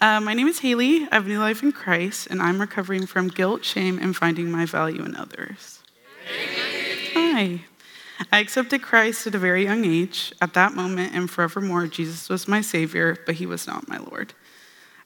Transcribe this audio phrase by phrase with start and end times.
[0.00, 1.08] Uh, my name is Haley.
[1.10, 4.64] I have new life in Christ, and I'm recovering from guilt, shame, and finding my
[4.64, 5.80] value in others.
[7.14, 7.62] Hi.
[8.30, 10.32] I accepted Christ at a very young age.
[10.40, 14.34] At that moment and forevermore, Jesus was my Savior, but He was not my Lord.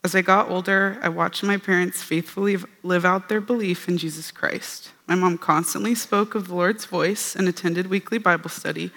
[0.04, 4.30] As I got older, I watched my parents faithfully live out their belief in Jesus
[4.30, 4.90] Christ.
[5.06, 8.90] My mom constantly spoke of the Lord's voice and attended weekly Bible study,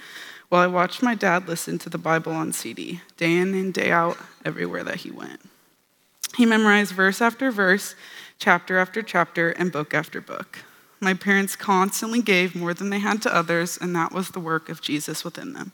[0.50, 3.91] while I watched my dad listen to the Bible on CD, day in and day
[3.91, 5.39] out, everywhere that he went.
[6.38, 7.96] He memorized verse after verse,
[8.39, 10.60] chapter after chapter, and book after book.
[11.00, 14.70] My parents constantly gave more than they had to others, and that was the work
[14.70, 15.71] of Jesus within them.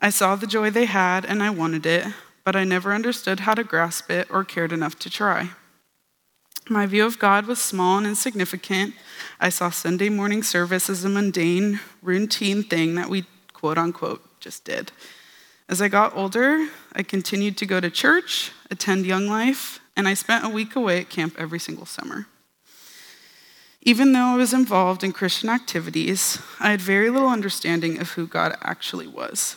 [0.00, 2.06] I saw the joy they had, and I wanted it,
[2.44, 5.50] but I never understood how to grasp it or cared enough to try.
[6.68, 8.94] My view of God was small and insignificant.
[9.40, 14.64] I saw Sunday morning service as a mundane, routine thing that we quote unquote just
[14.64, 14.92] did.
[15.70, 20.14] As I got older, I continued to go to church, attend Young Life, and I
[20.14, 22.26] spent a week away at camp every single summer.
[23.82, 28.26] Even though I was involved in Christian activities, I had very little understanding of who
[28.26, 29.56] God actually was.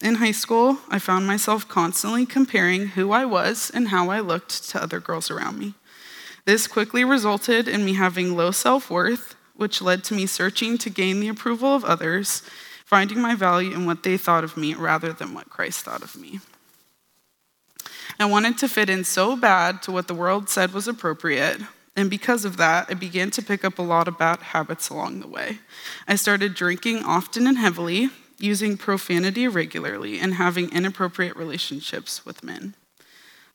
[0.00, 4.70] In high school, I found myself constantly comparing who I was and how I looked
[4.70, 5.74] to other girls around me.
[6.46, 10.88] This quickly resulted in me having low self worth, which led to me searching to
[10.88, 12.42] gain the approval of others
[12.90, 16.16] finding my value in what they thought of me rather than what Christ thought of
[16.16, 16.40] me.
[18.18, 21.60] I wanted to fit in so bad to what the world said was appropriate,
[21.94, 25.20] and because of that, I began to pick up a lot of bad habits along
[25.20, 25.60] the way.
[26.08, 32.74] I started drinking often and heavily, using profanity regularly, and having inappropriate relationships with men.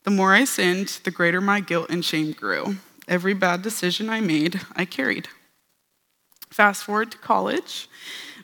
[0.06, 2.78] The more I sinned, the greater my guilt and shame grew.
[3.06, 5.28] Every bad decision I made, I carried.
[6.50, 7.90] Fast forward to college,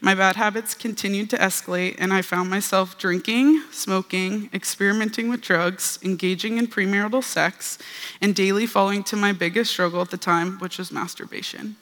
[0.03, 5.99] my bad habits continued to escalate, and I found myself drinking, smoking, experimenting with drugs,
[6.01, 7.77] engaging in premarital sex,
[8.19, 11.75] and daily falling to my biggest struggle at the time, which was masturbation.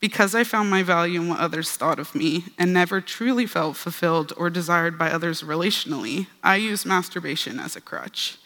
[0.00, 3.76] Because I found my value in what others thought of me and never truly felt
[3.76, 8.38] fulfilled or desired by others relationally, I used masturbation as a crutch.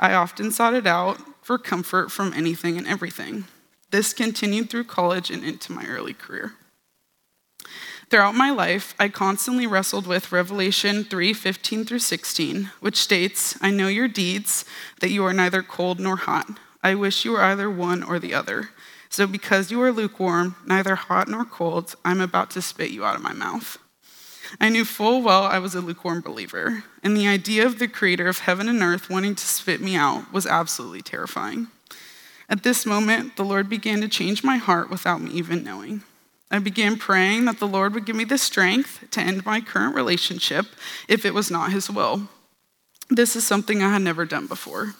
[0.00, 3.44] I often sought it out for comfort from anything and everything.
[3.90, 6.52] This continued through college and into my early career.
[8.08, 13.70] Throughout my life, I constantly wrestled with Revelation 3 15 through 16, which states, I
[13.70, 14.64] know your deeds,
[15.00, 16.46] that you are neither cold nor hot.
[16.84, 18.70] I wish you were either one or the other.
[19.08, 23.16] So because you are lukewarm, neither hot nor cold, I'm about to spit you out
[23.16, 23.78] of my mouth.
[24.60, 28.28] I knew full well I was a lukewarm believer, and the idea of the creator
[28.28, 31.68] of heaven and earth wanting to spit me out was absolutely terrifying.
[32.48, 36.02] At this moment, the Lord began to change my heart without me even knowing.
[36.50, 39.96] I began praying that the Lord would give me the strength to end my current
[39.96, 40.66] relationship
[41.08, 42.28] if it was not His will.
[43.08, 44.94] This is something I had never done before.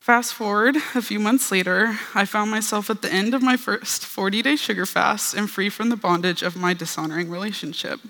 [0.00, 4.06] Fast forward a few months later, I found myself at the end of my first
[4.06, 8.00] 40 day sugar fast and free from the bondage of my dishonoring relationship.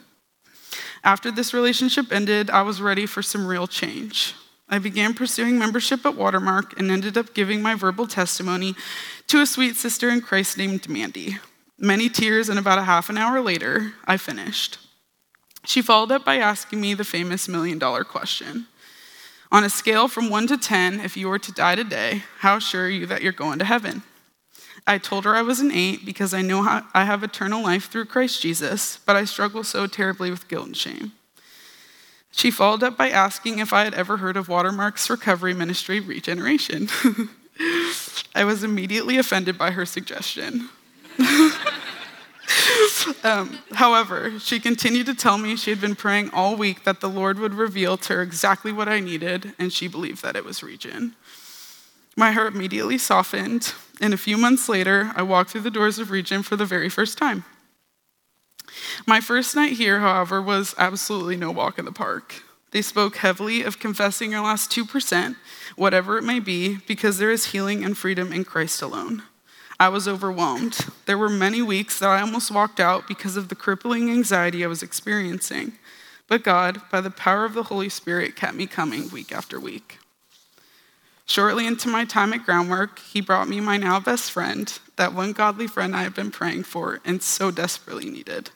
[1.03, 4.35] After this relationship ended, I was ready for some real change.
[4.69, 8.75] I began pursuing membership at Watermark and ended up giving my verbal testimony
[9.29, 11.39] to a sweet sister in Christ named Mandy.
[11.79, 14.79] Many tears, and about a half an hour later, I finished.
[15.65, 18.67] She followed up by asking me the famous million dollar question
[19.53, 22.87] On a scale from one to 10, if you were to die today, how sure
[22.87, 24.03] are you that you're going to heaven?
[24.87, 28.05] I told her I was an eight because I know I have eternal life through
[28.07, 31.13] Christ Jesus, but I struggle so terribly with guilt and shame.
[32.37, 36.91] She followed up by asking if I had ever heard of Watermark's recovery ministry, Regeneration.
[38.35, 40.69] I was immediately offended by her suggestion.
[43.25, 47.09] um, however, she continued to tell me she had been praying all week that the
[47.09, 50.63] Lord would reveal to her exactly what I needed, and she believed that it was
[50.63, 51.17] Regen.
[52.19, 56.11] My heart immediately softened, and a few months later, I walked through the doors of
[56.11, 57.47] Regen for the very first time.
[59.05, 62.43] My first night here, however, was absolutely no walk in the park.
[62.71, 65.37] They spoke heavily of confessing your last 2%,
[65.77, 69.23] whatever it may be, because there is healing and freedom in Christ alone.
[69.79, 70.87] I was overwhelmed.
[71.05, 74.69] There were many weeks that I almost walked out because of the crippling anxiety I
[74.69, 75.73] was experiencing.
[76.29, 79.99] But God, by the power of the Holy Spirit, kept me coming week after week.
[81.27, 85.33] Shortly into my time at Groundwork, he brought me my now best friend, that one
[85.33, 88.51] godly friend I had been praying for and so desperately needed.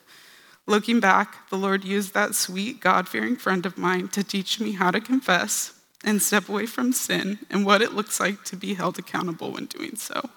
[0.71, 4.71] Looking back, the Lord used that sweet, God fearing friend of mine to teach me
[4.71, 8.75] how to confess and step away from sin and what it looks like to be
[8.75, 10.29] held accountable when doing so.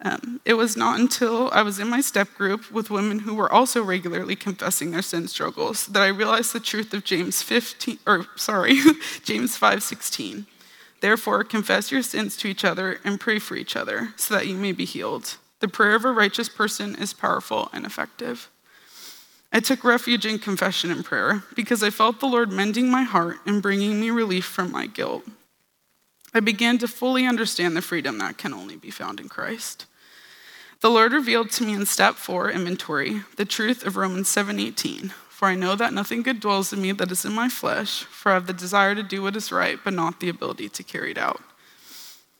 [0.00, 3.52] Um, it was not until I was in my step group with women who were
[3.52, 8.24] also regularly confessing their sin struggles that I realized the truth of James 15 or
[8.36, 8.80] sorry,
[9.22, 10.46] James 5:16.
[11.02, 14.56] Therefore confess your sins to each other and pray for each other so that you
[14.56, 15.36] may be healed.
[15.60, 18.50] The prayer of a righteous person is powerful and effective.
[19.52, 23.38] I took refuge in confession and prayer because I felt the Lord mending my heart
[23.46, 25.24] and bringing me relief from my guilt.
[26.34, 29.86] I began to fully understand the freedom that can only be found in Christ.
[30.80, 35.14] The Lord revealed to me in step 4 inventory the truth of Romans 7:18.
[35.30, 38.30] For I know that nothing good dwells in me that is in my flesh, for
[38.30, 41.10] I have the desire to do what is right, but not the ability to carry
[41.10, 41.42] it out.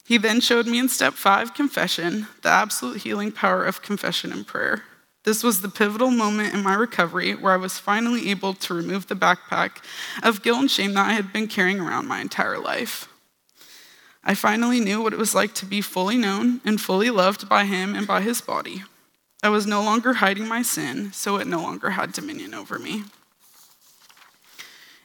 [0.06, 4.46] He then showed me in step 5 confession, the absolute healing power of confession and
[4.46, 4.84] prayer.
[5.24, 9.08] This was the pivotal moment in my recovery where I was finally able to remove
[9.08, 9.82] the backpack
[10.22, 13.08] of guilt and shame that I had been carrying around my entire life.
[14.22, 17.64] I finally knew what it was like to be fully known and fully loved by
[17.64, 18.84] Him and by His body.
[19.42, 23.02] I was no longer hiding my sin, so it no longer had dominion over me.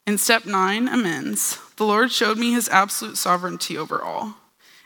[0.06, 4.36] In step nine, amends, the Lord showed me His absolute sovereignty over all.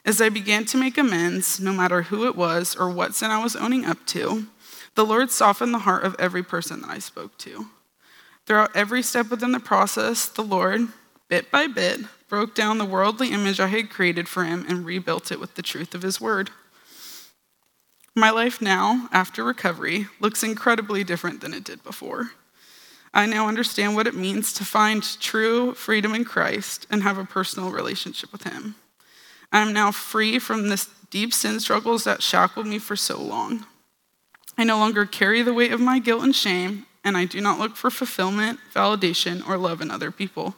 [0.05, 3.43] As I began to make amends, no matter who it was or what sin I
[3.43, 4.45] was owning up to,
[4.93, 7.65] the Lord softened the heart of every person that I spoke to.
[8.45, 10.89] Throughout every step within the process, the Lord,
[11.27, 15.31] bit by bit, broke down the worldly image I had created for him and rebuilt
[15.31, 16.51] it with the truth of his word.
[18.15, 22.31] My life now, after recovery, looks incredibly different than it did before.
[23.11, 27.25] I now understand what it means to find true freedom in Christ and have a
[27.25, 28.75] personal relationship with Him.
[29.55, 33.65] I am now free from the deep sin struggles that shackled me for so long.
[34.57, 37.57] I no longer carry the weight of my guilt and shame, and I do not
[37.57, 40.55] look for fulfillment, validation, or love in other people.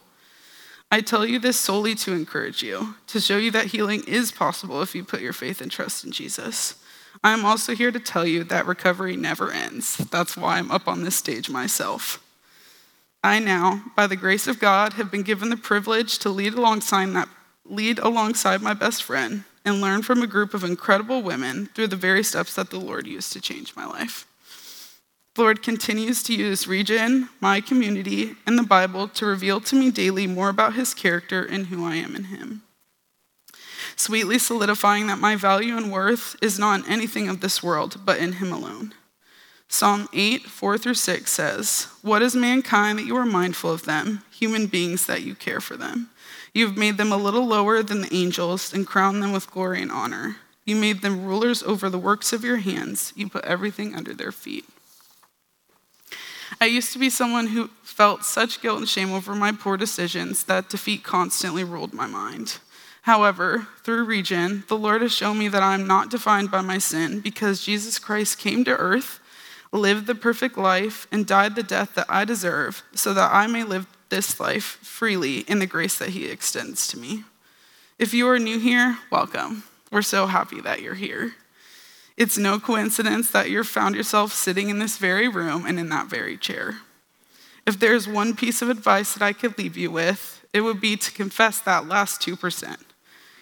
[0.91, 4.81] I tell you this solely to encourage you, to show you that healing is possible
[4.81, 6.73] if you put your faith and trust in Jesus.
[7.23, 9.97] I am also here to tell you that recovery never ends.
[9.97, 12.19] That's why I'm up on this stage myself.
[13.23, 17.09] I now, by the grace of God, have been given the privilege to lead alongside
[17.09, 17.29] that
[17.69, 21.95] lead alongside my best friend and learn from a group of incredible women through the
[21.95, 24.25] very steps that the Lord used to change my life.
[25.35, 29.91] The Lord continues to use Regen, my community, and the Bible to reveal to me
[29.91, 32.63] daily more about his character and who I am in him.
[33.95, 38.17] Sweetly solidifying that my value and worth is not in anything of this world, but
[38.17, 38.93] in him alone.
[39.67, 44.23] Psalm 8, 4 through 6 says, What is mankind that you are mindful of them,
[44.31, 46.09] human beings that you care for them?
[46.57, 49.79] You have made them a little lower than the angels and crowned them with glory
[49.79, 50.37] and honor.
[50.65, 53.13] You made them rulers over the works of your hands.
[53.15, 54.65] You put everything under their feet.
[56.59, 60.45] I used to be someone who felt such guilt and shame over my poor decisions
[60.45, 62.57] that defeat constantly ruled my mind.
[63.03, 66.79] However, through Regen, the Lord has shown me that I am not defined by my
[66.79, 69.19] sin because Jesus Christ came to earth,
[69.71, 73.63] lived the perfect life, and died the death that I deserve so that I may
[73.63, 77.23] live this life freely in the grace that He extends to me.
[77.99, 79.63] If you are new here, welcome.
[79.91, 81.33] We're so happy that you're here.
[82.15, 86.07] It's no coincidence that you've found yourself sitting in this very room and in that
[86.07, 86.77] very chair.
[87.65, 90.95] If there's one piece of advice that I could leave you with, it would be
[90.95, 92.77] to confess that last 2%.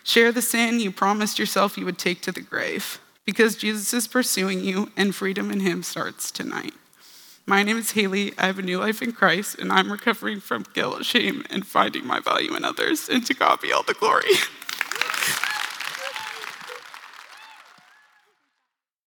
[0.03, 4.07] Share the sin you promised yourself you would take to the grave, because Jesus is
[4.07, 6.73] pursuing you and freedom in Him starts tonight.
[7.47, 8.33] My name is Haley.
[8.39, 12.07] I have a new life in Christ, and I'm recovering from guilt, shame, and finding
[12.07, 13.07] my value in others.
[13.07, 14.29] And to God be all the glory.